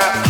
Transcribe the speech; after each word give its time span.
Yeah. 0.00 0.29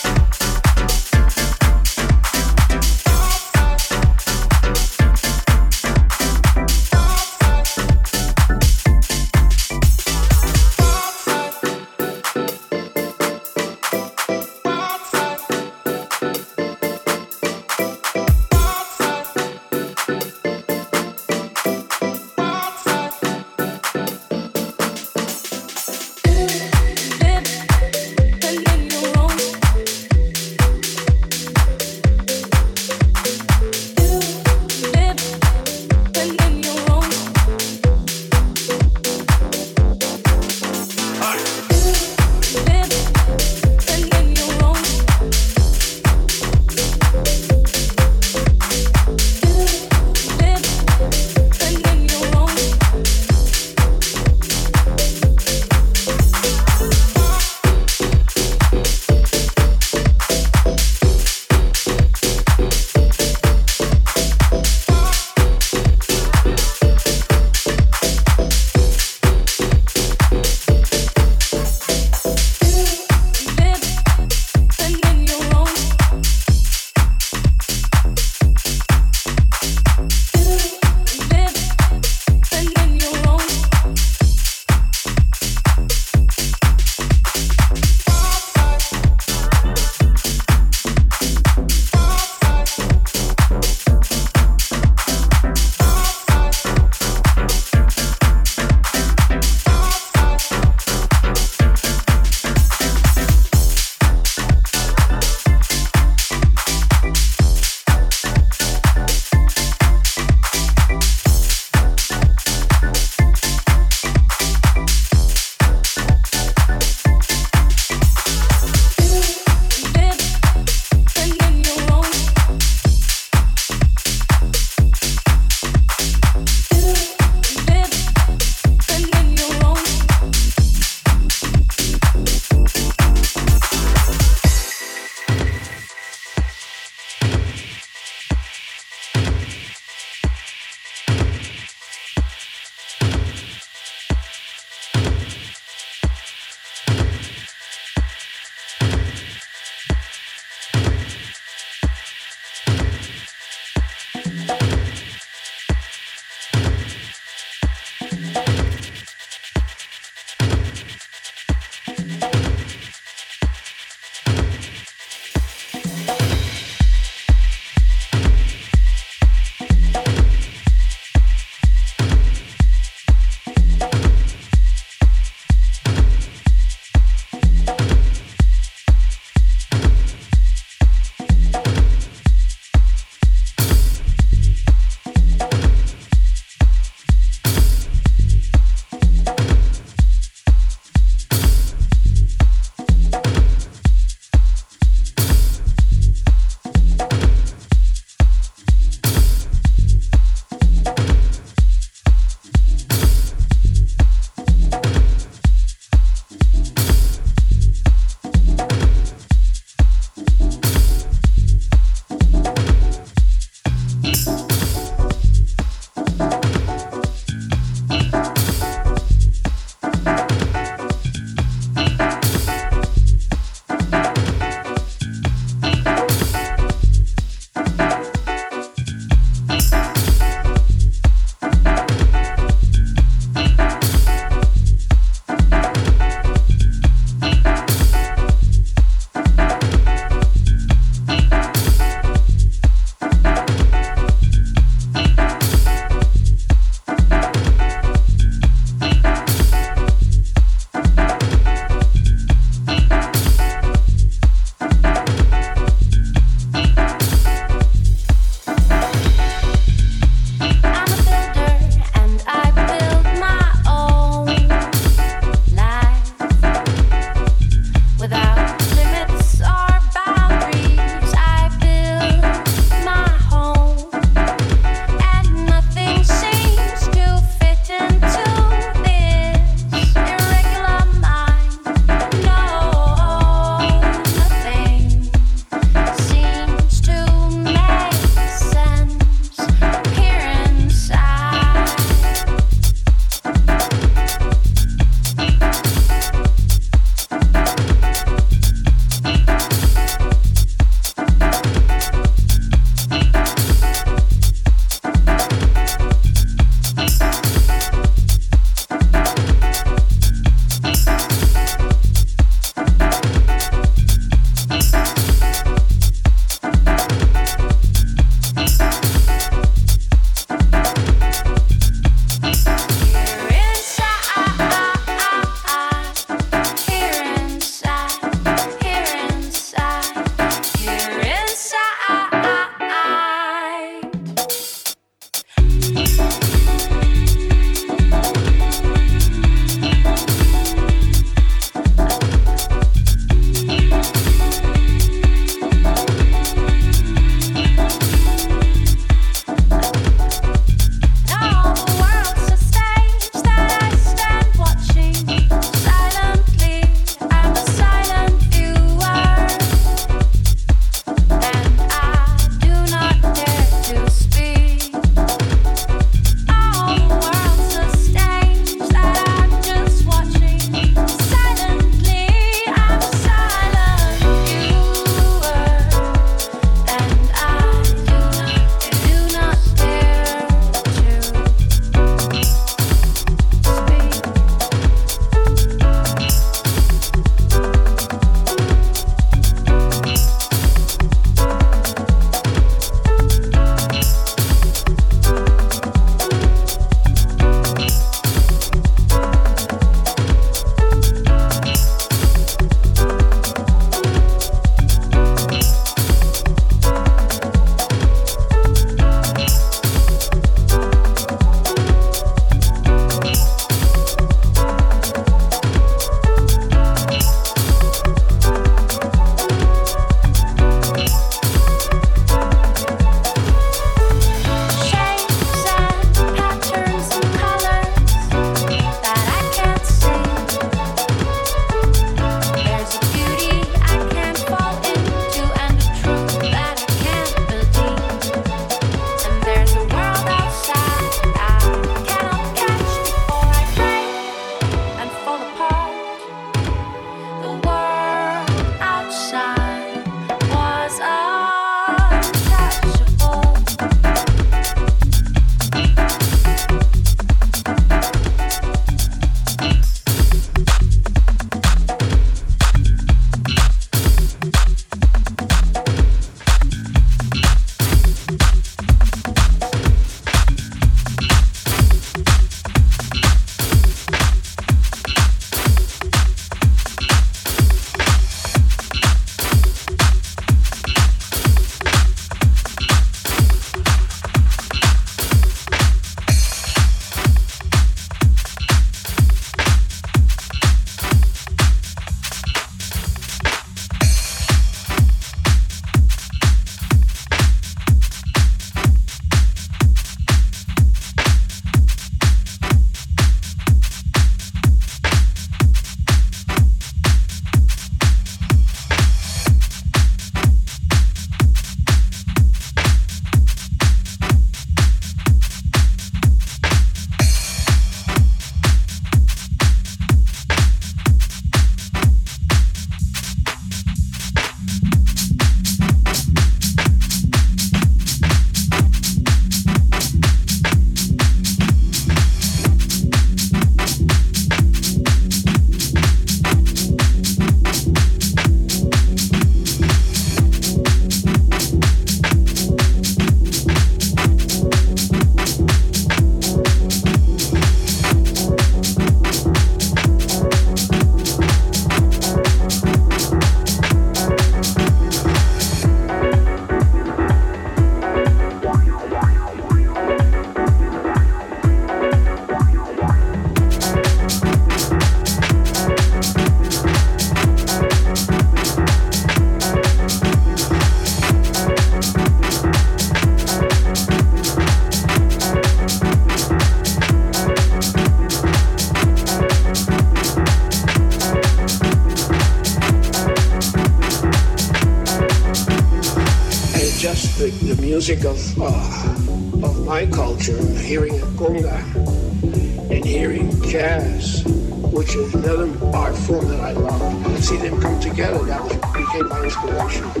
Together, 597.91 598.23
that 598.23 598.41
was, 598.41 598.53
became 598.53 599.09
my 599.09 599.21
inspiration. 599.21 600.00